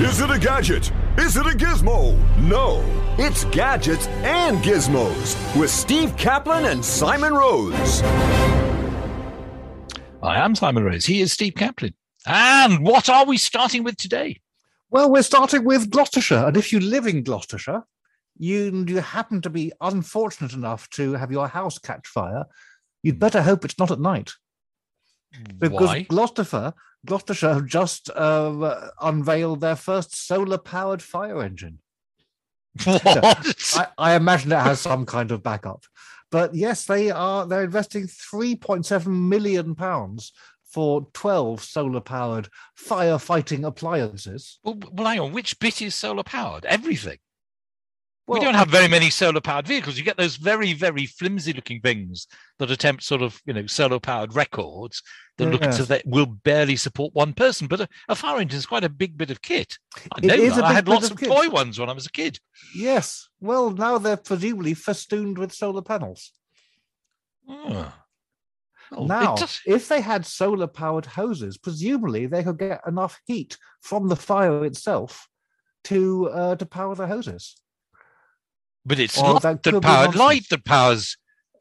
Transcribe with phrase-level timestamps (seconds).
[0.00, 0.90] Is it a gadget?
[1.16, 2.18] Is it a gizmo?
[2.40, 2.84] No,
[3.16, 8.02] it's gadgets and gizmos with Steve Kaplan and Simon Rose.
[10.20, 11.06] I am Simon Rose.
[11.06, 11.94] He is Steve Kaplan.
[12.26, 14.40] And what are we starting with today?
[14.90, 16.48] Well, we're starting with Gloucestershire.
[16.48, 17.84] And if you live in Gloucestershire,
[18.36, 22.46] you, you happen to be unfortunate enough to have your house catch fire,
[23.04, 24.32] you'd better hope it's not at night.
[25.56, 26.02] Because Why?
[26.02, 26.74] Gloucestershire,
[27.04, 31.78] Gloucestershire have just uh, unveiled their first solar powered fire engine.
[32.84, 33.04] What?
[33.76, 35.84] I, I imagine it has some kind of backup.
[36.30, 40.32] But yes, they are they're investing 3.7 million pounds
[40.64, 44.58] for 12 solar powered firefighting appliances.
[44.64, 45.32] well, well, hang on.
[45.32, 46.64] Which bit is solar powered?
[46.64, 47.18] Everything.
[48.26, 49.98] Well, we don't have very many solar powered vehicles.
[49.98, 52.26] You get those very, very flimsy looking things
[52.58, 55.02] that attempt sort of, you know, solar powered records
[55.36, 55.80] that look as Yes.
[55.80, 57.66] if they will barely support one person.
[57.66, 59.76] But a, a fire engine is quite a big bit of kit.
[60.14, 60.64] I It know that.
[60.64, 62.38] I had lots of of toy ones when I was a kid.
[62.74, 63.28] Yes.
[63.40, 66.32] Well, now they're presumably festooned with solar panels.
[67.46, 67.92] Oh.
[68.90, 74.08] Well, now, if they had solar powered hoses, presumably they could get enough heat from
[74.08, 75.28] the fire itself
[75.84, 77.56] to uh, to power the hoses.
[78.84, 81.16] But it's or not that that powered light that powers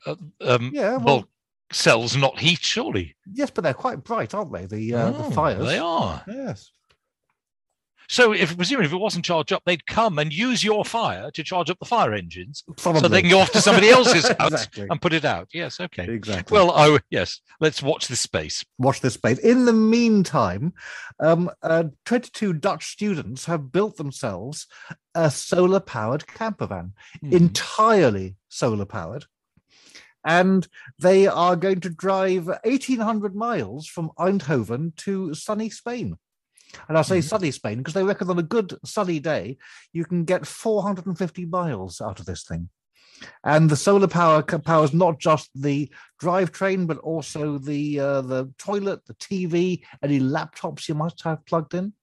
[0.06, 1.30] uh, um, Yeah, well- well,
[1.72, 3.16] cells, not heat, surely.
[3.32, 4.66] Yes, but they're quite bright, aren't they?
[4.66, 5.66] The uh, Oh, the fires.
[5.66, 6.24] They are.
[6.28, 6.70] Yes.
[8.10, 11.44] So, if presumably if it wasn't charged up, they'd come and use your fire to
[11.44, 14.88] charge up the fire engines, so they can go off to somebody else's house exactly.
[14.90, 15.48] and put it out.
[15.54, 16.06] Yes, okay.
[16.14, 16.54] Exactly.
[16.54, 18.64] Well, oh yes, let's watch this space.
[18.78, 19.40] watch this space.
[19.40, 20.74] In the meantime,
[21.22, 24.68] um, uh, 22 Dutch students have built themselves
[25.16, 27.34] a solar powered camper van, Hmm.
[27.34, 29.26] entirely solar powered.
[30.26, 36.18] And they are going to drive 1,800 miles from Eindhoven to sunny Spain.
[36.88, 37.24] And I say Mhm.
[37.30, 39.58] sunny Spain because they reckon on a good sunny day,
[39.92, 42.70] you can get 450 miles out of this thing.
[43.44, 45.92] And the solar power powers not just the
[46.22, 51.74] drivetrain, but also the uh, the toilet, the TV, any laptops you must have plugged
[51.74, 51.94] in.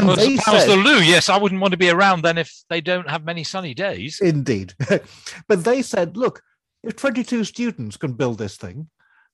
[0.00, 2.22] Well, they as far as said- the loo, yes, I wouldn't want to be around
[2.22, 4.20] then if they don't have many sunny days.
[4.20, 4.74] Indeed.
[5.48, 6.42] but they said, look,
[6.82, 8.88] if 22 students can build this thing,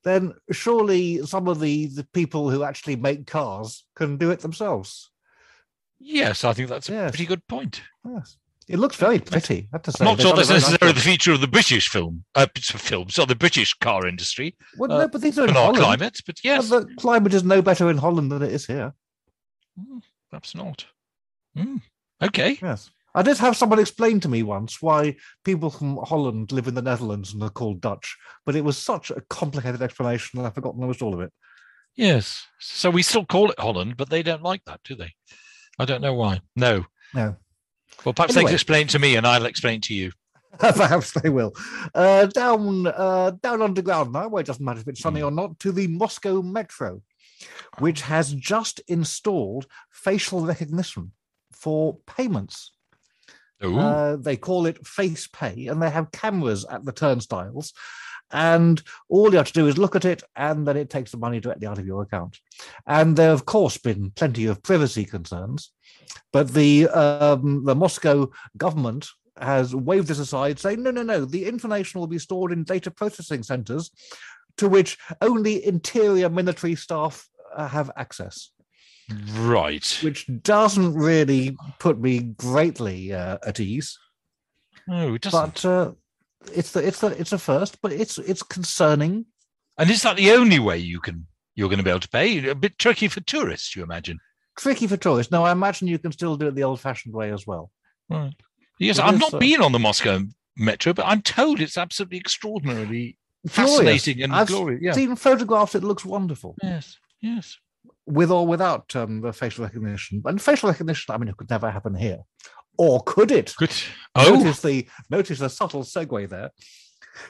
[0.05, 5.11] then surely some of the, the people who actually make cars can do it themselves.
[5.99, 7.11] Yes, I think that's a Yes.
[7.13, 7.83] pretty good point.
[8.05, 8.37] Yes.
[8.69, 10.05] It looks very pretty, I have to say.
[10.05, 12.47] I'm not They've sure that's very nice necessarily the feature of the British film, uh,
[12.57, 15.79] film, so the British car industry Well, uh, no, but these are in our Holland.
[15.79, 16.19] climate.
[16.27, 18.93] But yes, The climate is no better in Holland than it is here.
[19.79, 20.87] Mm, perhaps not.
[21.57, 21.81] Mm,
[22.23, 22.59] Okay.
[22.63, 22.91] Yes.
[23.15, 26.83] I did have someone explain to me once why people from Holland live in the
[26.83, 28.15] Netherlands and are called Dutch,
[28.45, 31.33] but it was such a complicated explanation that I've forgotten almost all of it.
[31.95, 32.45] Yes.
[32.61, 35.15] So we still call it Holland, but they don't like that, do they?
[35.79, 36.41] I don't know why.
[36.57, 36.85] No.
[37.15, 37.37] No.
[38.05, 38.51] Well, perhaps they Anyway.
[38.51, 40.13] can explain to me and I'll explain to you.
[40.59, 41.53] Perhaps they will.
[41.95, 45.27] Uh, down, uh, down underground now, where it doesn't matter if it's sunny Hmm.
[45.27, 47.03] or not, to the Moscow Metro,
[47.79, 51.13] which has just installed facial recognition
[51.53, 52.73] for payments.
[53.81, 57.73] Uh, they call it Face Pay, and they have cameras at the turnstiles.
[58.31, 61.17] And all you have to do is look at it, and then it takes the
[61.17, 62.39] money directly out of your account.
[62.87, 65.71] And there, have, of course, been plenty of privacy concerns,
[66.33, 69.09] but the um, the Moscow government
[69.41, 71.25] has waved this aside, saying, "No, no, no.
[71.25, 73.93] The information will be stored in data processing centers,
[74.59, 78.51] to which only interior military staff uh, have access."
[79.35, 79.99] right.
[80.03, 83.97] Which doesn't really put me greatly uh, at ease
[84.89, 85.63] No, it doesn't.
[85.63, 85.93] but uh,
[86.53, 89.27] it's the it's the it's a first, but it's it's concerning.
[89.79, 92.49] and is that the only way you can you're going to be able to pay?
[92.49, 94.19] A bit tricky for tourists, you imagine.
[94.59, 95.31] Tricky for tourists.
[95.33, 97.71] Now, I imagine you can still do it the old-fashioned way as well.
[98.11, 98.35] Right.
[98.79, 100.21] Yes, It I've not uh, been on the Moscow
[100.57, 103.19] metro, but I'm told it's absolutely extraordinarily.
[103.49, 104.81] Fascinating and I've glorious.
[104.83, 104.93] Yeah.
[104.93, 106.97] Seen photographs; it looks wonderful, Yes.
[107.21, 107.57] Yes.
[108.07, 110.23] with or without um, the facial recognition.
[110.25, 112.19] And facial recognition, I mean, it could never happen here,
[112.79, 113.55] or could it?
[113.57, 113.73] Good.
[114.19, 116.51] Oh, Notice the notice the subtle segue there,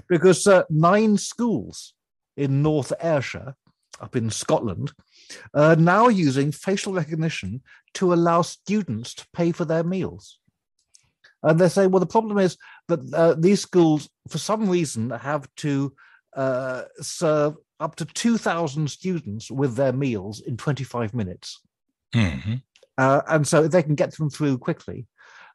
[0.08, 1.94] because uh, nine schools
[2.36, 3.54] in North Ayrshire,
[4.00, 4.92] up in Scotland,
[5.54, 7.62] are now using facial recognition
[7.94, 10.38] to allow students to pay for their meals.
[11.42, 12.56] And they say, well, the problem is
[12.88, 15.92] that uh, these schools, for some reason, have to
[16.36, 21.60] uh, serve up to 2,000 students with their meals in 25 minutes.
[22.14, 22.62] Mhm.
[22.96, 25.06] Uh, and so if they can get them through quickly,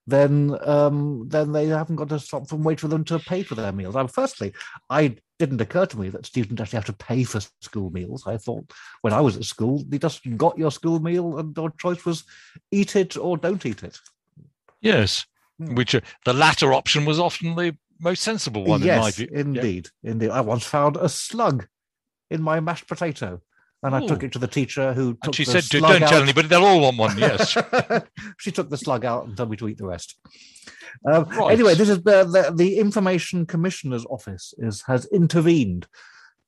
[0.08, 3.56] then um, then they haven't got to stop from wait for them to pay for
[3.56, 3.96] their meals.
[3.96, 4.54] Um, firstly,
[4.90, 8.28] I didn't occur to me that students actually have to pay for school meals.
[8.28, 11.72] I thought when I was at school, you just got your school meal and your
[11.80, 12.24] choice was
[12.72, 14.00] eat it or don't eat it.
[14.82, 15.26] Yes.
[15.60, 15.76] Hmm.
[15.76, 19.30] Which uh, the latter option was often the most sensible one in my yes, view.
[19.32, 19.40] Yeah.
[19.40, 20.30] indeed, indeed.
[20.30, 21.68] I once found a slug
[22.30, 23.42] in my mashed potato,
[23.84, 26.48] and I took it to the teacher who took And she said, "Don't tell anybody.
[26.48, 27.58] They'll all want one." Yes.
[28.38, 30.18] she took the slug out and told me to eat the rest.
[31.06, 31.54] Um, Right.
[31.54, 35.88] Anyway, this is the, the the Information Commissioner's Office is has intervened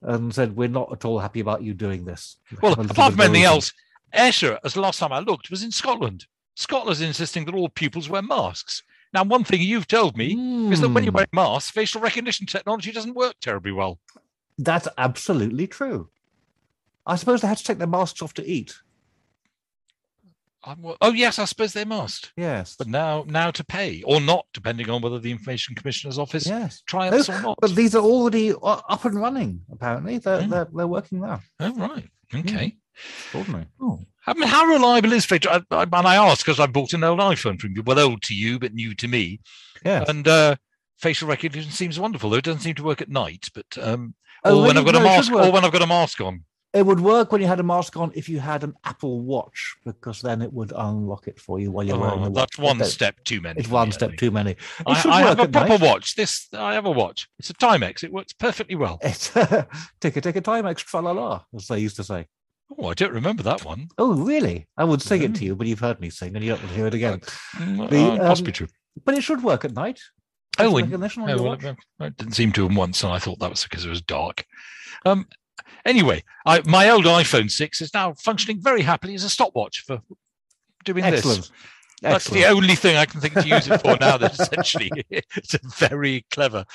[0.01, 2.38] and said we're not at all happy about you doing this.
[2.61, 3.71] Well, have a little apart from anything else,
[4.13, 6.25] Ayrshire, as the last time I looked, was in Scotland.
[6.56, 8.83] Scotland's insisting that all pupils wear masks.
[9.13, 10.33] Now, one thing you've told me
[10.71, 14.00] is that when you wear Hmm, wearing masks, facial recognition technology doesn't work terribly well.
[14.57, 16.10] that's absolutely true.
[17.06, 18.75] I suppose they had to take their masks off to eat.
[20.65, 22.31] I'm, oh yes, I suppose they must.
[22.38, 26.48] Yes, But now, now to pay or not, depending on whether the Information Commissioner's Office
[26.48, 26.81] yes.
[26.86, 27.57] triumphs or not.
[27.59, 28.57] But these are already uh,
[28.88, 29.59] up and running.
[29.69, 30.48] Apparently, they're Yeah.
[30.48, 31.42] they're, they're working now.
[31.59, 32.77] oh right, okay.
[32.95, 33.66] Extraordinary.
[33.81, 34.00] Oh.
[34.25, 35.51] I mean, how reliable is facial?
[35.51, 38.21] I, I, and I ask because I bought an old iPhone from you, well, old
[38.23, 39.39] to you, but new to me.
[39.85, 40.05] Yeah.
[40.07, 40.55] And uh,
[40.97, 43.49] facial recognition seems wonderful, though it doesn't seem to work at night.
[43.53, 44.15] But um,
[44.45, 44.77] Oh, or when?
[44.77, 46.43] I've got a No, mask, or when I've got a mask on.
[46.73, 49.75] It would work when you had a mask on if you had an Apple Watch,
[49.85, 52.49] because then it would unlock it for you while you're wearing Oh, the watch.
[52.49, 53.59] that's one step too many.
[53.59, 54.51] It's one me, step I too many.
[54.51, 55.81] It I, should I have a proper night.
[55.81, 56.15] watch.
[56.15, 57.29] This I have a watch.
[57.37, 58.03] It's a Timex.
[58.03, 58.97] It works perfectly well.
[59.03, 59.67] It's a
[60.01, 62.25] tick a ticker ticker Timex tra la la, as they used to say.
[62.77, 63.89] Oh, I don't remember that one.
[63.97, 64.67] Oh, really?
[64.77, 66.69] I would sing it to you, but you've heard me sing, and you don't want
[66.71, 67.19] to hear it again.
[67.55, 68.67] Mm, The, uh, possibly um, true.
[69.05, 69.99] But it should work at night.
[70.59, 73.39] Oh, Facial and- recognition Oh, well, it, didn't seem to have once, and I thought
[73.39, 74.45] that was because it was dark.
[75.05, 75.27] Um,
[75.85, 80.01] anyway, I, my old iPhone 6 is now functioning very happily as a stopwatch for
[80.85, 81.41] doing Excellent.
[81.41, 81.51] this.
[82.01, 84.17] That's the only thing I can think to use it for now.
[84.17, 86.65] That essentially it's a very clever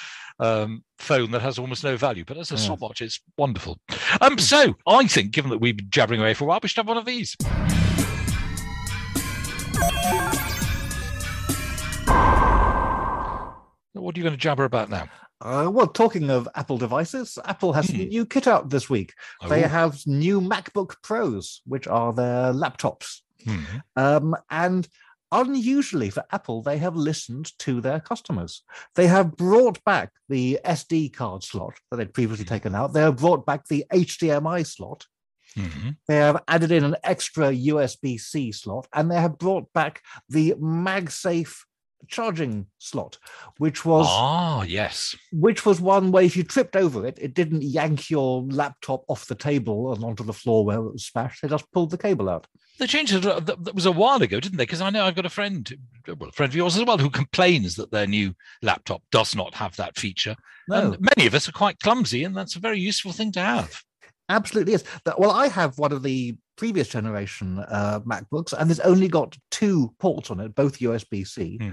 [0.40, 2.60] um, phone that has almost no value, but as a Yeah.
[2.60, 3.78] stopwatch, it's wonderful.
[4.20, 6.76] Um, so I think, given that we've been jabbering away for a while, we should
[6.78, 7.36] have one of these.
[13.94, 15.08] What are you going to jabber about now?
[15.40, 18.08] Uh, well, talking of Apple devices, Apple has a Hmm.
[18.08, 19.12] new kit out this week.
[19.48, 23.20] They Oh, have new MacBook Pros, which are their laptops.
[23.44, 23.64] hmm.
[23.96, 24.88] Um, and
[25.32, 28.62] unusually for Apple, they have listened to their customers.
[28.94, 32.92] They have brought back the SD card slot that they'd previously taken out.
[32.92, 35.06] They have brought back the HDMI slot.
[35.54, 35.96] Mhm.
[36.06, 40.54] They have added in an extra USB C slot, and they have brought back the
[40.58, 41.64] MagSafe
[42.06, 43.18] charging slot,
[43.58, 45.14] which was Ah, yes.
[45.32, 46.24] which was one way.
[46.26, 50.24] if you tripped over it, it didn't yank your laptop off the table and onto
[50.24, 51.42] the floor where it was smashed.
[51.42, 52.46] They just pulled the cable out.
[52.78, 53.26] They changed it.
[53.26, 54.64] uh, That was a while ago, didn't they?
[54.64, 55.70] Because I know I've got a friend,
[56.06, 59.54] well, a friend of yours as well, who complains that their new laptop does not
[59.54, 60.36] have that feature.
[60.68, 63.40] No, And many of us are quite clumsy, and that's a very useful thing to
[63.40, 63.82] have.
[64.28, 64.84] absolutely is.
[65.04, 69.38] That- Well, I have one of the previous generation uh, MacBooks, and it's only got
[69.50, 71.70] two ports on it, both USB C, Hmm.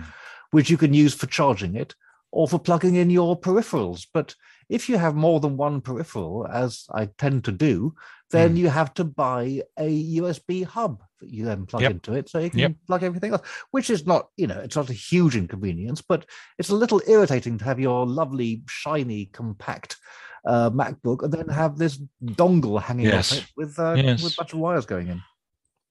[0.51, 1.93] which you can use for charging it
[2.31, 4.07] or for plugging in your peripherals.
[4.13, 4.35] But
[4.69, 7.95] if you have more than one peripheral, as I tend to do,
[8.31, 8.57] then Hmm.
[8.57, 9.89] you have to buy a
[10.19, 11.91] USB hub that you then plug Yep.
[11.91, 12.73] into it so you can Yep.
[12.87, 16.25] plug everything else, which is not, you know, it's not a huge inconvenience, but
[16.59, 19.97] it's a little irritating to have your lovely, shiny, compact
[20.45, 23.31] uh, MacBook and then have this dongle hanging Yes.
[23.31, 24.21] off it with, uh, Yes.
[24.23, 25.21] with a bunch of wires going in.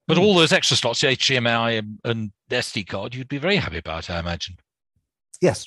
[0.06, 3.78] But all those extra slots, the HDMI and, and SD card, you'd be very happy
[3.78, 4.56] about, I imagine.
[5.40, 5.66] Yes,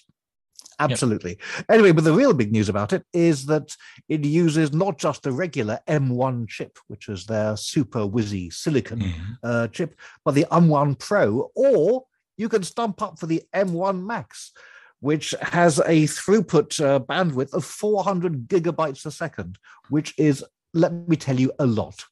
[0.79, 1.39] absolutely.
[1.69, 3.75] Anyway, but the real big news about it is that
[4.09, 9.37] it uses not just the regular M1 chip, which is their super whizzy silicon Mhm.
[9.43, 12.05] uh, chip, but the M1 Pro, or
[12.37, 14.51] you can stump up for the M1 Max,
[14.99, 19.57] which has a throughput uh, bandwidth of 400 gigabytes a second,
[19.89, 22.05] which is, let me tell you, a lot.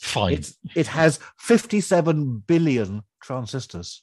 [0.00, 0.34] Fine.
[0.34, 4.02] It's, it has 57 billion transistors.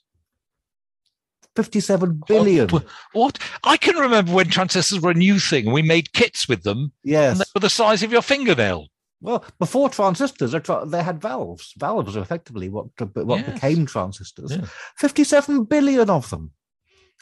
[1.56, 2.68] 57 billion.
[2.70, 3.38] What, what?
[3.64, 5.72] I can remember when transistors were a new thing.
[5.72, 7.32] We made kits with them, Yes.
[7.34, 8.88] and they were the size of your fingernail.
[9.22, 11.74] Well, before transistors, they had valves.
[11.78, 13.54] Valves are effectively what what Yes.
[13.54, 14.52] became transistors.
[14.52, 14.66] Yeah.
[14.98, 16.52] Fifty-seven billion of them.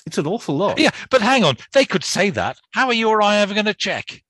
[0.05, 0.79] It's an awful lot.
[0.79, 1.57] Yeah, but hang on.
[1.73, 2.57] They could say that.
[2.71, 4.23] How are you or I ever going to check?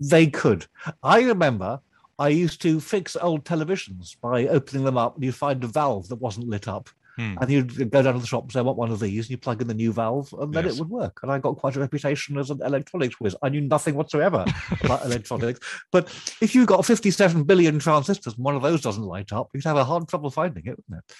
[0.00, 0.66] They could.
[1.02, 1.80] I remember
[2.18, 6.08] I used to fix old televisions by opening them up and you'd find a valve
[6.08, 6.90] that wasn't lit up.
[7.16, 7.36] Hmm.
[7.40, 9.24] And you'd go down to the shop and say, I want one of these.
[9.24, 10.74] And you plug in the new valve and then Yes.
[10.74, 11.18] it would work.
[11.22, 13.34] And I got quite a reputation as an electronics whiz.
[13.42, 14.44] I knew nothing whatsoever
[14.82, 15.60] about electronics.
[15.92, 16.08] But
[16.42, 19.78] if you got 57 billion transistors and one of those doesn't light up, you'd have
[19.78, 21.14] a hard trouble finding it, wouldn't it?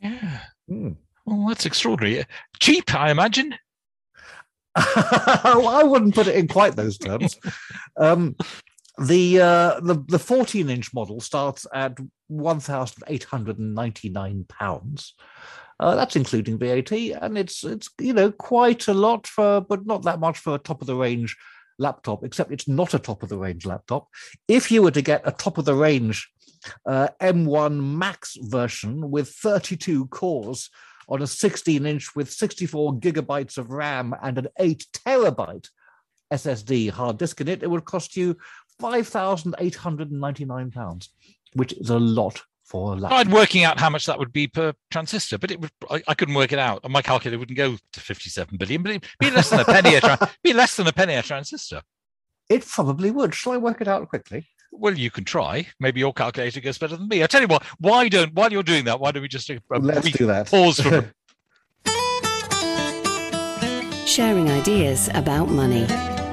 [0.00, 0.40] Yeah.
[0.66, 0.92] Hmm.
[1.26, 2.24] Well, that's extraordinary.
[2.60, 3.56] Cheap, I imagine.
[4.76, 7.38] I wouldn't put it in quite those terms.
[7.96, 8.36] Um,
[8.98, 11.96] the uh, the the 14 inch model starts at
[12.28, 15.14] 1,899 pounds.
[15.80, 20.02] Uh, that's including VAT, and it's it's you know quite a lot for, but not
[20.02, 21.36] that much for a top of the range
[21.78, 22.24] laptop.
[22.24, 24.08] Except it's not a top of the range laptop.
[24.48, 26.30] If you were to get a top of the range
[26.86, 30.70] uh, M1 Max version with 32 cores
[31.08, 35.68] on a 16 inch with 64 gigabytes of RAM and an 8 terabyte
[36.32, 38.36] SSD hard disk in it, it would cost you
[38.80, 41.08] £5,899,
[41.54, 43.12] which is a lot for a laptop.
[43.12, 46.02] I tried working out how much that would be per transistor, but it would I,
[46.08, 46.80] I couldn't work it out.
[46.82, 49.94] And my calculator wouldn't go to 57 billion, but it'd be less than a penny
[49.94, 51.82] a tra- be less than a penny a transistor.
[52.48, 53.34] It probably would.
[53.34, 54.48] Shall I work it out quickly?
[54.76, 55.66] Well, you can try.
[55.78, 57.22] Maybe your calculator goes better than me.
[57.22, 59.60] I tell you what, why don't while you're doing that, why don't we just take
[59.72, 60.50] a Let's brief do that.
[60.50, 61.12] pause for
[64.06, 65.86] Sharing ideas about money.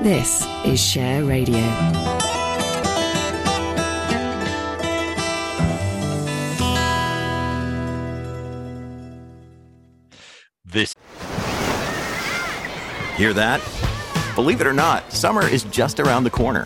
[0.03, 1.61] This is Share Radio.
[10.65, 10.95] this.
[13.17, 13.61] Hear that?
[14.35, 16.65] Believe it or not, summer is just around the corner.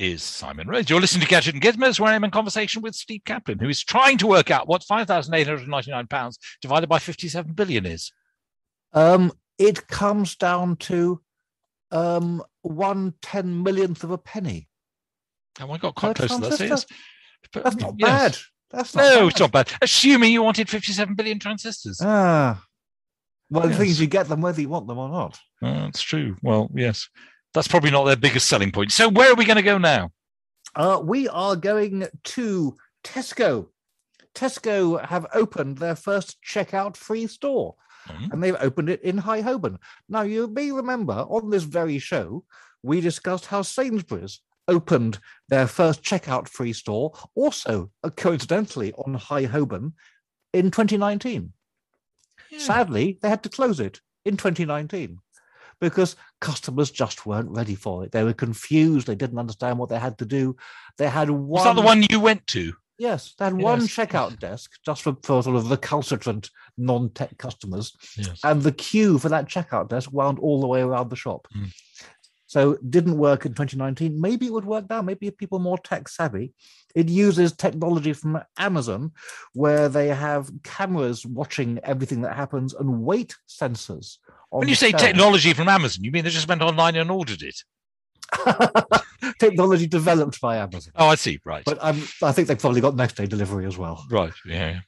[0.00, 0.88] Is Simon Rose.
[0.88, 3.84] You're listening to Gadget and Gizmos, where I'm in conversation with Steve Kaplan, who is
[3.84, 8.10] trying to work out what £5,899 divided by 57 billion is.
[8.94, 11.20] Um, it comes down to
[11.90, 14.68] um, one ten millionth of a penny.
[15.60, 16.58] Oh, I got quite close to that.
[16.60, 16.86] Yes.
[17.52, 18.08] But, That's not yes.
[18.08, 18.36] bad.
[18.70, 19.28] That's not No, bad.
[19.28, 19.72] it's not bad.
[19.82, 22.00] Assuming you wanted 57 billion transistors.
[22.02, 22.64] Ah.
[23.50, 25.38] Well, the thing is, you get them whether you want them or not.
[25.60, 26.36] Uh, that's true.
[26.42, 27.06] Well, yes.
[27.54, 28.92] That's probably not their biggest selling point.
[28.92, 30.10] So where are we going to go now?
[30.74, 33.68] Uh, we are going to Tesco.
[34.34, 37.74] Tesco have opened their first checkout free store,
[38.08, 38.32] Mhm.
[38.32, 39.78] and they've opened it in High Holborn.
[40.08, 42.44] Now, you may remember on this very show,
[42.82, 49.44] we discussed how Sainsbury's opened their first checkout free store, also uh, coincidentally on High
[49.46, 49.94] Holborn
[50.52, 51.52] in 2019.
[52.56, 55.18] Sadly, they had to close it in 2019
[55.80, 58.12] because customers just weren't ready for it.
[58.12, 59.06] They were confused.
[59.06, 60.56] They didn't understand what they had to do.
[60.98, 61.46] They had one.
[61.48, 62.74] Was that the one you went to?
[62.98, 68.40] Yes, they had one checkout desk just for, for sort of recalcitrant non-tech customers, Yes.
[68.44, 71.48] and the queue for that checkout desk wound all the way around the shop.
[71.56, 71.72] Mm.
[72.50, 74.20] So it didn't work in 2019.
[74.20, 75.02] Maybe it would work now.
[75.02, 76.52] Maybe if people are more tech savvy.
[76.96, 79.12] It uses technology from Amazon,
[79.52, 84.16] where they have cameras watching everything that happens and weight sensors.
[84.50, 87.40] On When you say technology from Amazon, you mean they just went online and ordered
[87.40, 87.62] it?
[89.38, 90.92] technology developed by Amazon.
[90.96, 91.38] Oh, I see.
[91.44, 91.62] Right.
[91.64, 94.04] But um, I think they've probably got next day delivery as well.
[94.10, 94.32] right.
[94.44, 94.80] Yeah.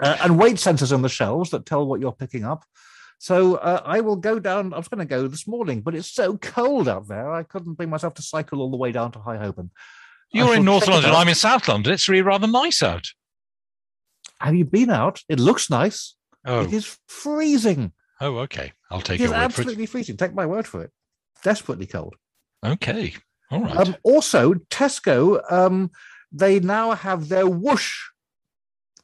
[0.00, 2.64] uh, and weight sensors on the shelves that tell what you're picking up.
[3.18, 4.74] So uh, I will go down.
[4.74, 7.32] I was going to go this morning, but it's so cold out there.
[7.32, 9.70] I couldn't bring myself to cycle all the way down to High Holborn.
[10.32, 11.10] You're in North London.
[11.10, 11.16] out.
[11.16, 11.92] I'm in South London.
[11.92, 13.06] It's really rather nice out.
[14.40, 15.22] Have you been out?
[15.28, 16.16] It looks nice.
[16.44, 17.92] Oh, It is freezing.
[18.20, 18.72] oh, okay.
[18.90, 19.22] I'll take it.
[19.22, 20.16] It is your word for absolutely freezing.
[20.16, 20.90] Take my word for it.
[21.42, 22.16] Desperately cold.
[22.64, 23.14] Okay.
[23.50, 23.76] All right.
[23.76, 25.90] Um, also, Tesco, um,
[26.32, 27.94] they now have their whoosh.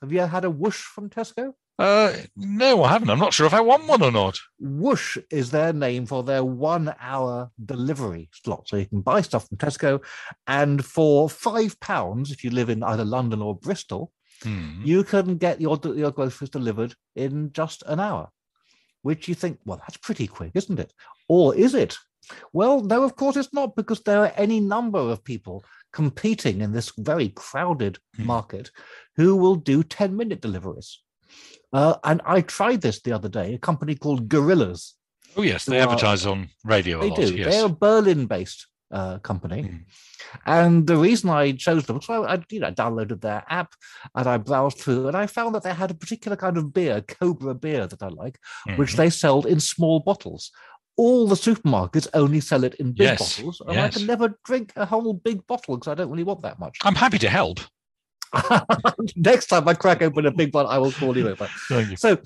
[0.00, 1.52] Have you had a whoosh from Tesco?
[1.80, 3.10] Uh, no, I haven't.
[3.10, 4.38] I'm not sure if I want one or not.
[4.58, 8.68] Whoosh is their name for their one hour delivery slot.
[8.68, 10.04] So you can buy stuff from Tesco,
[10.46, 14.80] and for five pounds, if you live in either London or Bristol, Hmm.
[14.82, 18.30] you can get your, your groceries delivered in just an hour,
[19.02, 20.94] which you think, well, that's pretty quick, isn't it?
[21.28, 21.98] Or is it?
[22.54, 26.72] Well, no, of course it's not, because there are any number of people competing in
[26.72, 28.26] this very crowded Hmm.
[28.26, 28.70] market
[29.16, 31.02] who will do 10 minute deliveries.
[31.72, 34.94] Uh, and I tried this the other day, a company called Gorillas.
[35.36, 35.64] Oh, yes.
[35.64, 37.16] They Who are- advertise on radio a They lot.
[37.20, 37.34] do.
[37.36, 37.54] Yes.
[37.54, 38.66] They're a Berlin based.
[38.92, 39.62] uh, company.
[39.62, 39.84] Mm.
[40.46, 43.72] And the reason I chose them, so I, I, you know, downloaded their app
[44.16, 47.00] and I browsed through, and I found that they had a particular kind of beer,
[47.02, 48.36] Cobra beer, that I like,
[48.74, 48.96] which Mhm.
[48.96, 50.50] they sell in small bottles.
[50.96, 54.72] All the supermarkets only sell it in big Yes, bottles, and I can never drink
[54.74, 56.76] a whole big bottle because I don't really want that much.
[56.82, 57.60] I'm happy to help.
[59.16, 61.48] Next time I crack open a big one, I will call you over.
[61.68, 61.96] Thank you.
[61.96, 62.18] So,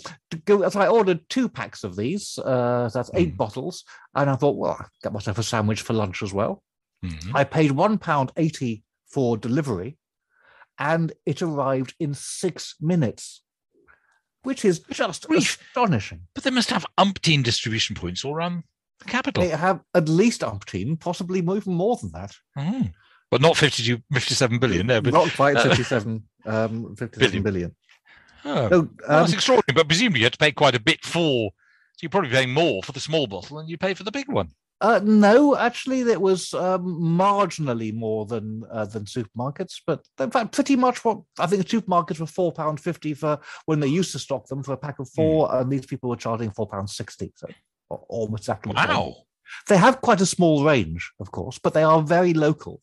[0.45, 2.39] go, so I ordered two packs of these.
[2.39, 3.37] Uh, that's eight Mm.
[3.39, 3.85] bottles,
[4.15, 6.63] and I thought, well, I get myself a sandwich for lunch as well.
[7.05, 7.31] Mhm.
[7.35, 9.97] I paid one pound eighty for delivery,
[10.79, 13.43] and it arrived in six minutes,
[14.43, 16.23] which is just astonishing.
[16.35, 18.65] But they must have umpteen distribution points all around
[18.99, 19.43] the capital.
[19.43, 22.33] They have at least umpteen, possibly even more than that.
[22.59, 22.93] Mhm.
[23.35, 24.87] But not 52, 57 billion.
[24.87, 27.75] No, but Not quite uh, 57, um, 57 billion.
[28.45, 29.75] oh, So, well, that's um, extraordinary.
[29.75, 31.51] But presumably you have to pay quite a bit for.
[31.51, 34.31] So you're probably paying more for the small bottle than you pay for the big
[34.31, 34.51] one.
[34.81, 40.53] Uh, no, actually, it was um, marginally more than uh, than supermarkets, but in fact,
[40.53, 44.21] pretty much what I think supermarkets were four pound fifty for when they used to
[44.21, 47.33] stock them for a pack of four, and these people were charging four pounds sixty.
[47.35, 47.49] So
[47.89, 48.75] almost exactly.
[48.75, 48.77] the.
[48.77, 49.17] Wow.
[49.69, 52.81] They have quite a small range, of course, but they are very local,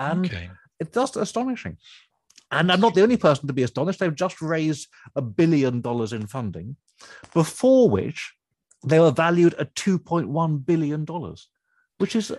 [0.00, 0.50] and okay.
[0.80, 1.76] it's just astonishing.
[2.50, 4.00] And I'm not the only person to be astonished.
[4.00, 6.74] They've just raised a billion dollars in funding,
[7.32, 8.32] before which
[8.84, 11.48] they were valued at 2.1 billion dollars,
[11.98, 12.32] which is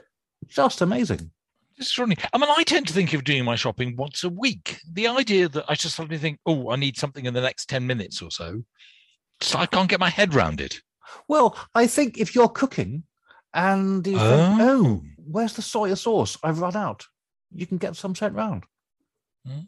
[0.47, 1.31] just amazing.
[1.77, 2.27] Extraordinary.
[2.33, 4.79] I mean, I tend to think of doing my shopping once a week.
[4.91, 7.87] The idea that I just suddenly think, oh, I need something in the next 10
[7.87, 8.63] minutes or so,
[9.39, 10.81] just I can't get my head round it.
[11.27, 13.03] Well, I think if you're cooking
[13.53, 14.57] and you think, Oh.
[14.59, 16.37] oh, where's the soya sauce?
[16.43, 17.05] I've run out.
[17.53, 18.65] You can get some sent round.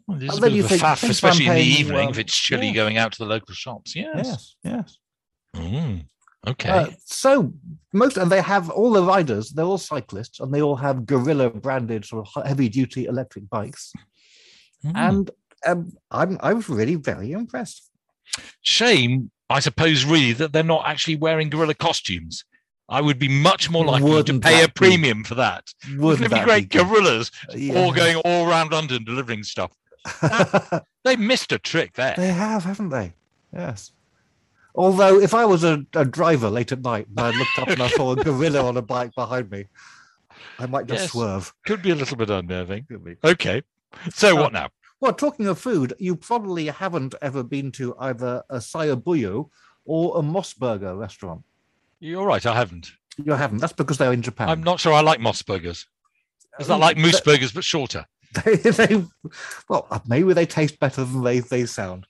[0.06, 1.54] Well, there's And a then bit you of a think, faff, think I'm especially in
[1.54, 2.74] the paying, evening if um, it's chilly yeah.
[2.74, 3.96] going out to the local shops.
[3.96, 4.14] Yes.
[4.24, 4.98] Yes, yes.
[5.56, 6.06] Mm,
[6.46, 6.68] okay.
[6.68, 7.52] Uh, so
[7.92, 9.50] most, and they have all the riders.
[9.50, 13.92] They're all cyclists, and they all have Gorilla branded sort of heavy duty electric bikes.
[14.84, 14.92] Mm.
[14.94, 15.30] And
[15.66, 17.90] um, I'm I was really very impressed.
[18.62, 22.44] Shame, I suppose, really, that they're not actually wearing gorilla costumes.
[22.88, 25.64] I would be much more likely Wouldn't to pay a that be- premium for that.
[25.96, 26.68] Wouldn't it be great?
[26.68, 26.86] good?
[26.86, 27.74] Gorillas Yeah.
[27.80, 29.72] all going all around London delivering stuff.
[31.04, 32.14] They missed a trick there.
[32.16, 33.12] they have, haven't they?
[33.52, 33.92] Yes.
[34.74, 37.82] Although, if I was a, a driver late at night and I looked up and
[37.82, 39.66] I saw a gorilla on a bike behind me,
[40.58, 41.12] I might just Yes.
[41.12, 41.52] swerve.
[41.66, 42.86] Could be a little bit unnerving.
[42.88, 43.16] Could be.
[43.22, 43.62] Okay.
[44.14, 44.70] So Uh, what now?
[45.00, 49.50] Well, talking of food, you probably haven't ever been to either a Sayabuyo
[49.84, 51.42] or a Mos Burger restaurant.
[52.04, 52.44] You're right.
[52.44, 52.92] I haven't.
[53.16, 53.58] You haven't.
[53.58, 54.50] That's because they're in Japan.
[54.50, 55.86] I'm not sure I like Moss burgers.
[56.60, 58.04] Is that Um, like moose burgers but shorter?
[58.44, 59.02] they, they,
[59.70, 62.06] well, uh, maybe they taste better than they, they sound.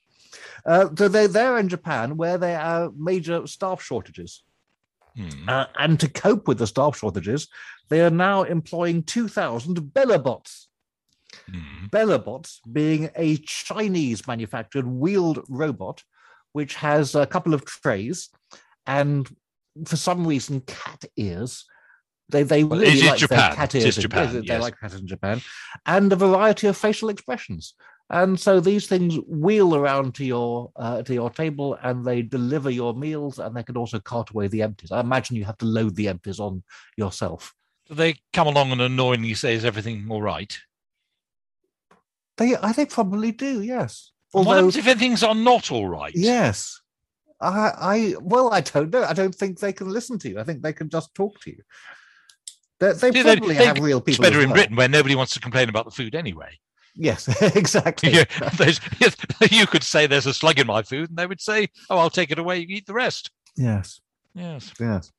[0.65, 4.43] Uh, so they, they're in Japan where there are major staff shortages.
[5.15, 5.47] Hmm.
[5.47, 7.47] Uh, and to cope with the staff shortages,
[7.87, 10.65] they are now employing 2,000 Bellabots.
[11.49, 11.85] Hmm.
[11.85, 16.03] Bellabots being a Chinese manufactured wheeled robot,
[16.51, 18.27] which has a couple of trays
[18.85, 19.33] and
[19.85, 21.65] for some reason cat ears.
[22.29, 23.55] They they really like Japan.
[23.55, 23.97] cat ears.
[23.97, 24.61] Japan, they yes.
[24.61, 25.41] like cats in Japan,
[25.85, 27.75] and a variety of facial expressions.
[28.09, 32.69] And so these things wheel around to your uh, to your table, and they deliver
[32.69, 34.91] your meals, and they can also cart away the empties.
[34.91, 36.63] I imagine you have to load the empties on
[36.97, 37.53] yourself.
[37.87, 40.55] Do they come along and annoyingly say, "Is everything all right?"
[42.37, 44.11] They I they probably do, yes.
[44.33, 46.13] And what happens if things are not all right?
[46.13, 46.81] Yes.
[47.41, 49.03] I, I, well, I don't know.
[49.03, 50.39] I don't think they can listen to you.
[50.39, 51.61] I think they can just talk to you.
[52.79, 54.25] They, they See, probably they, have real people.
[54.25, 54.51] It's better in.
[54.51, 56.59] Britain where nobody wants to complain about the food anyway.
[56.95, 58.11] Yes, exactly.
[58.11, 58.23] Yeah,
[59.51, 62.09] you could say there's a slug in my food, and they would say, "Oh, I'll
[62.09, 62.59] take it away.
[62.59, 64.01] You eat the rest." Yes,
[64.33, 64.71] Yes.
[64.79, 65.11] yes.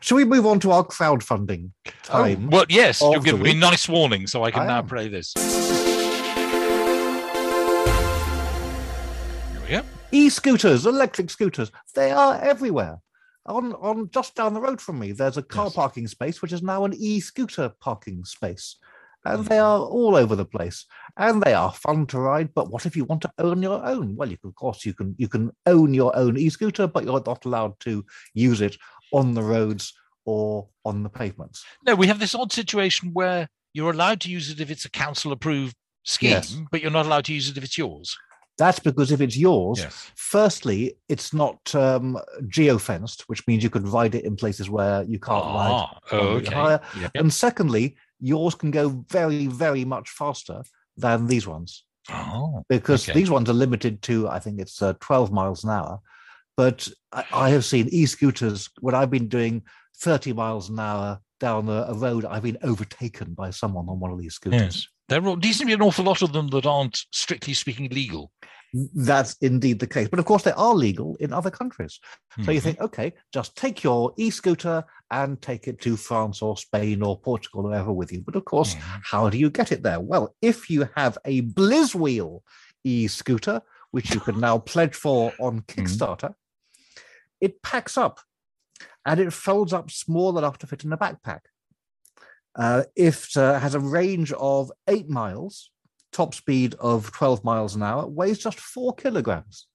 [0.00, 1.70] Shall we move on to our crowdfunding
[2.02, 2.44] time?
[2.46, 3.00] Oh, well, yes.
[3.00, 4.86] You've given me nice warning, so I can I now am.
[4.86, 5.32] play this.
[9.52, 9.82] Here we go.
[10.12, 12.98] E-scooters, electric scooters, they are everywhere.
[13.46, 15.74] On, on just down the road from me, there's a car Yes.
[15.74, 18.76] parking space, which is now an e-scooter parking space.
[19.24, 19.48] And Hmm.
[19.48, 20.86] they are all over the place.
[21.16, 22.54] And they are fun to ride.
[22.54, 24.16] But what if you want to own your own?
[24.16, 27.22] Well, you can, of course, you can you can own your own e-scooter, but you're
[27.24, 28.76] not allowed to use it
[29.12, 29.92] on the roads
[30.24, 31.64] or on the pavements.
[31.86, 34.90] No, we have this odd situation where you're allowed to use it if it's a
[34.90, 36.56] council-approved scheme, Yes.
[36.70, 38.16] but you're not allowed to use it if it's yours.
[38.60, 40.10] That's because if it's yours, Yes.
[40.16, 42.18] firstly, it's not um,
[42.56, 46.18] geofenced, which means you could ride it in places where you can't ride Ah, oh,
[46.40, 46.78] okay.
[47.00, 47.08] Yeah.
[47.14, 50.62] And secondly, yours can go very, very much faster
[51.04, 53.18] than these ones Oh, because Okay.
[53.18, 56.00] these ones are limited to, I think it's uh, 12 miles an hour.
[56.56, 59.62] But I, I have seen e scooters when I've been doing
[60.00, 64.10] 30 miles an hour down a, a road, I've been overtaken by someone on one
[64.12, 64.60] of these scooters.
[64.76, 64.88] Yes.
[65.10, 67.88] There are, there seem to be an awful lot of them that aren't strictly speaking
[67.90, 68.30] legal.
[68.94, 70.06] That's indeed the case.
[70.08, 71.98] But of course, they are legal in other countries.
[72.44, 72.62] So you Mhm.
[72.62, 77.18] think, okay, just take your e scooter and take it to France or Spain or
[77.18, 78.20] Portugal or wherever with you.
[78.20, 79.00] But of course, Mhm.
[79.10, 79.98] how do you get it there?
[79.98, 82.44] Well, if you have a Blizz wheel
[82.84, 86.36] e scooter, which you can now pledge for on Kickstarter,
[87.40, 88.20] it packs up
[89.04, 91.40] and it folds up small enough to fit in a backpack.
[92.56, 95.70] Uh, it uh, has a range of eight miles,
[96.12, 99.66] top speed of 12 miles an hour, weighs just four kilograms,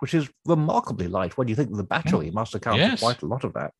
[0.00, 3.00] which is remarkably light when you think the battery must account Yes.
[3.00, 3.72] for quite a lot of that.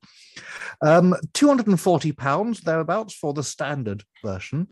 [0.83, 4.69] Um, 240 pounds thereabouts for the standard version,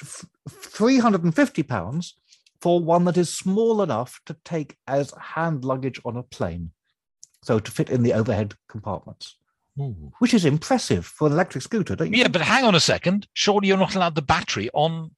[0.00, 2.14] f- 350 pounds
[2.60, 6.70] for one that is small enough to take as hand luggage on a plane.
[7.42, 9.36] So to fit in the overhead compartments,
[9.80, 10.12] Ooh.
[10.20, 12.18] which is impressive for an electric scooter, don't you?
[12.18, 12.34] Yeah, think?
[12.34, 13.26] but hang on a second.
[13.34, 15.10] Surely you're not allowed the battery on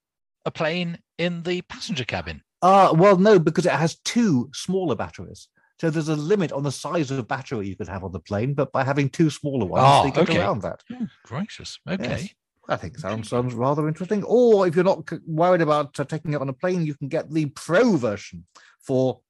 [0.44, 2.42] a plane in the passenger cabin.
[2.62, 5.48] Uh, well, no, because it has two smaller batteries.
[5.78, 8.54] So there's a limit on the size of battery you could have on the plane,
[8.54, 10.38] but by having two smaller ones, Ah, they get okay.
[10.40, 10.82] around that.
[11.24, 11.78] Gracious.
[11.88, 12.08] Okay.
[12.22, 12.28] Yes.
[12.68, 14.24] I think sounds sounds rather interesting.
[14.24, 17.30] Or if you're not worried about uh, taking it on a plane, you can get
[17.30, 18.44] the pro version
[18.80, 19.20] for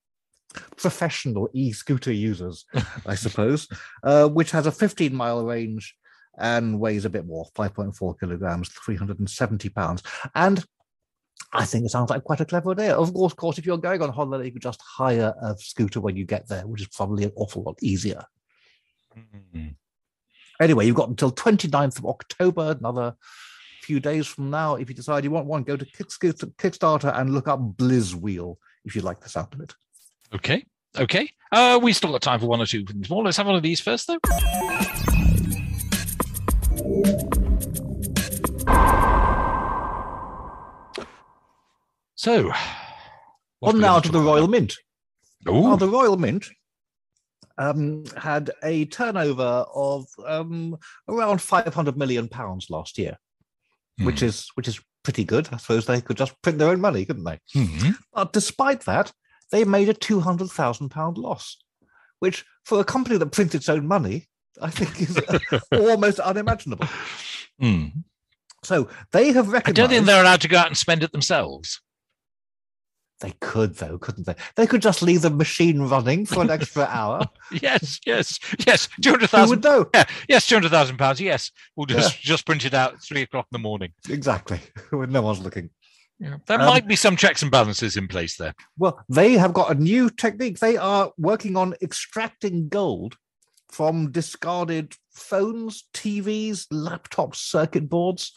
[0.76, 2.64] professional e-scooter users,
[3.06, 3.68] I suppose,
[4.02, 5.96] uh, which has a 15 mile range
[6.38, 10.02] and weighs a bit more, 5.4 kilograms, 370 pounds.
[10.34, 10.64] And
[11.52, 12.94] I think it sounds like quite a clever idea.
[12.94, 16.00] Of course, of course, if you're going on holiday, you could just hire a scooter
[16.00, 18.22] when you get there, which is probably an awful lot easier.
[19.54, 19.76] Mm.
[20.60, 23.14] Anyway, you've got until 29th of October, another
[23.82, 24.74] few days from now.
[24.74, 28.96] If you decide you want one, go to Kickstarter and look up Blizz Wheel if
[28.96, 29.74] you like the sound of it.
[30.34, 30.64] Okay.
[30.98, 31.28] Okay.
[31.52, 33.24] Uh, we still got time for one or two things more.
[33.24, 34.18] Let's have one of these first, though.
[42.14, 42.50] So,
[43.62, 44.48] On now gonna the Royal?
[44.48, 44.74] Mint.
[45.44, 46.46] Now, the Royal Mint
[47.58, 50.76] um, had a turnover of um,
[51.08, 53.16] around 500 million pounds last year,
[54.02, 54.26] which Hmm.
[54.26, 55.48] is which is pretty good.
[55.52, 57.38] I suppose they could just print their own money, couldn't they?
[57.54, 57.94] Mhm.
[58.12, 59.12] But despite that,
[59.52, 61.56] they made a 200,000 pound loss,
[62.18, 64.26] which for a company that prints its own money,
[64.60, 65.20] I think is
[65.72, 66.86] almost unimaginable.
[67.60, 67.86] Hmm.
[68.64, 69.78] So they have recognized.
[69.78, 71.80] I don't think they're allowed to go out and spend it themselves.
[73.20, 74.34] They could, though, couldn't they?
[74.56, 77.22] They could just leave the machine running for an extra hour.
[77.50, 78.88] Yes, yes, yes.
[79.00, 79.46] Two hundred thousand.
[79.46, 79.82] Who would thousand.
[79.84, 79.90] know?
[79.94, 81.18] Yeah, yes, two hundred thousand pounds.
[81.20, 83.92] Yes, we'll just just print it out at three o'clock in the morning.
[84.10, 84.60] Exactly.
[84.90, 85.70] When no one's looking.
[86.18, 88.54] Yeah, there Um, might be some checks and balances in place there.
[88.78, 90.58] Well, they have got a new technique.
[90.60, 93.16] They are working on extracting gold
[93.68, 98.32] from discarded phones, TVs, laptops, circuit boards.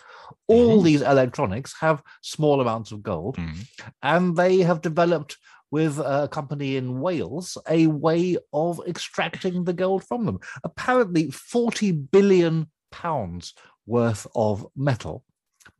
[0.47, 0.83] All Mhm.
[0.83, 3.37] these electronics have small amounts of gold.
[3.37, 3.67] Mhm.
[4.01, 5.37] and they have developed
[5.71, 10.39] with a company in Wales a way of extracting the gold from them.
[10.63, 13.53] Apparently, 40 billion pounds
[13.85, 15.23] worth of metal,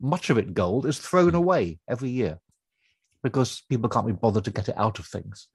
[0.00, 2.38] much of it gold, is thrown away every year
[3.22, 5.48] because people can't be bothered to get it out of things.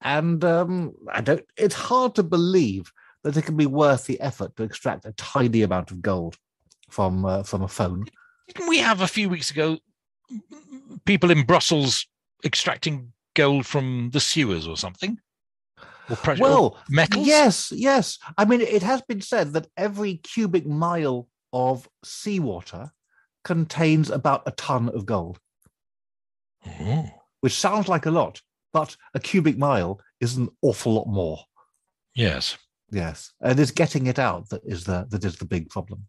[0.00, 1.44] And um, I don't.
[1.56, 2.92] It's hard to believe
[3.24, 6.36] that it can be worth the effort to extract a tiny amount of gold
[6.88, 8.04] from uh, from a phone.
[8.46, 9.78] Didn't we have a few weeks ago
[11.04, 12.06] people in Brussels
[12.44, 15.18] extracting gold from the sewers or something?
[16.10, 17.26] Or pressure, Well, metals?
[17.26, 18.18] Yes, yes.
[18.36, 22.92] I mean, it has been said that every cubic mile of seawater
[23.44, 25.38] contains about a ton of gold,
[26.66, 27.08] Oh.
[27.40, 31.40] which sounds like a lot, but a cubic mile is an awful lot more.
[32.14, 32.56] Yes.
[32.90, 36.06] Yes, and it's getting it out that is the that is the big problem.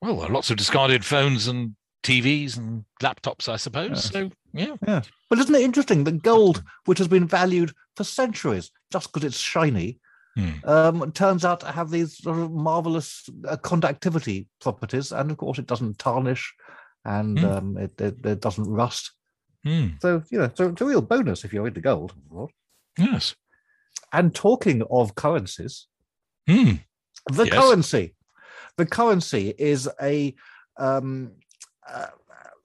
[0.00, 3.90] Well, lots of discarded phones and TVs and laptops, I suppose.
[3.90, 4.10] Yes.
[4.10, 4.74] So, yeah.
[4.84, 9.24] Yeah, but isn't it interesting that gold, which has been valued for centuries just because
[9.24, 10.00] it's shiny,
[10.34, 10.50] Hmm.
[10.64, 15.58] um, turns out to have these sort of marvelous uh, conductivity properties, and of course,
[15.58, 16.54] it doesn't tarnish,
[17.04, 17.44] and Hmm.
[17.44, 19.12] um, it, it, it doesn't rust.
[19.64, 19.88] Hmm.
[20.00, 22.14] So you know, so it's a real bonus if you're into gold.
[22.98, 23.34] Yes.
[24.12, 25.86] And talking of currencies,
[26.48, 26.76] Hmm.
[27.30, 27.54] the Yes.
[27.54, 28.14] currency,
[28.76, 30.34] the currency is a
[30.78, 31.32] um,
[31.86, 32.06] uh,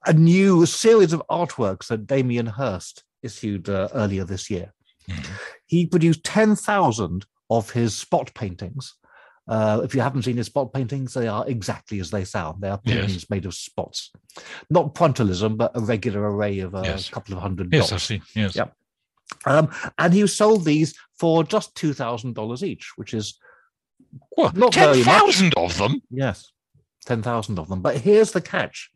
[0.05, 4.73] a new series of artworks that Damien Hirst issued uh, earlier this year.
[5.09, 5.25] Mhm.
[5.65, 8.95] He produced ten thousand of his spot paintings.
[9.47, 12.61] Uh, if you haven't seen his spot paintings, they are exactly as they sound.
[12.61, 12.95] They are Yes.
[12.97, 14.11] paintings made of spots,
[14.69, 17.09] not pointillism, but a regular array of a Yes.
[17.09, 17.93] couple of hundred Yes, dots.
[17.93, 18.21] I've seen.
[18.35, 18.55] Yes.
[18.55, 18.73] Yep.
[19.45, 23.39] Um, and he sold these for just two thousand dollars each, which is
[24.37, 25.05] Well, Not very much.
[25.05, 26.01] thousand of them.
[26.09, 26.51] yes,
[27.05, 27.81] 10,000 of them.
[27.81, 28.91] But here's the catch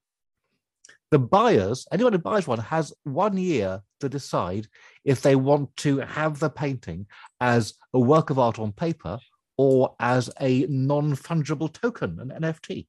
[1.11, 4.67] the buyers, anyone who buys one, has one year to decide
[5.03, 7.07] if they want to have the painting
[7.39, 9.19] as a work of art on paper
[9.57, 12.87] or as a non fungible token, an NFT.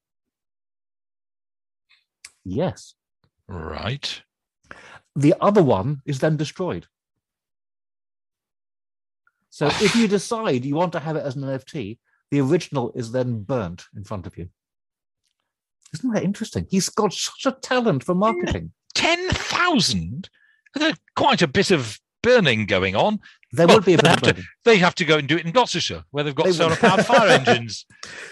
[2.43, 2.95] Yes.
[3.47, 4.21] Right.
[5.15, 6.87] The other one is then destroyed.
[9.49, 11.99] So if you decide you want to have it as an NFT,
[12.31, 14.49] the original is then burnt in front of you.
[15.93, 16.65] Isn't that interesting?
[16.69, 18.71] He's got such a talent for marketing.
[18.95, 20.29] 10,000?
[20.73, 23.19] There's quite a bit of burning going on.
[23.51, 24.47] There Well, would be a they have, to, burning.
[24.65, 27.05] they have to go and do it in Gloucestershire, where they've got They solar powered
[27.05, 27.85] fire engines.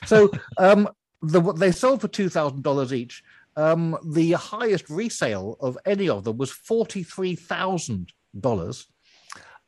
[0.07, 0.89] So um,
[1.21, 3.23] the, they sold for two thousand dollars each.
[3.55, 8.87] Um, the highest resale of any of them was forty three thousand dollars,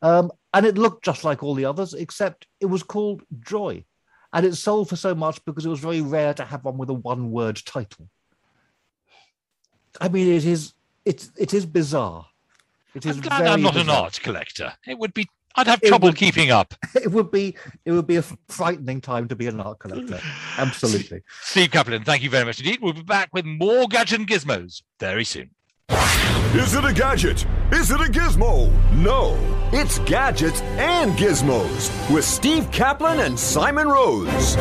[0.02, 3.84] um, and it looked just like all the others, except it was called Joy,
[4.32, 6.90] and it sold for so much because it was very rare to have one with
[6.90, 8.10] a one word title.
[10.02, 10.74] I mean, it is
[11.06, 12.26] it it is bizarre.
[12.96, 14.74] It is I'm glad very I'm not an art collector.
[14.88, 16.74] It would be, I'd have trouble would- keeping up.
[16.96, 20.20] It would be it would be a frightening time to be an art collector.
[20.58, 21.22] Absolutely.
[21.42, 22.80] Steve Kaplan, thank you very much indeed.
[22.82, 25.50] We'll be back with more Gadget and Gizmos very soon.
[26.56, 27.46] Is it a gadget?
[27.72, 28.72] Is it a gizmo?
[28.94, 29.36] No,
[29.74, 34.56] it's gadgets and gizmos with Steve Kaplan and Simon Rose.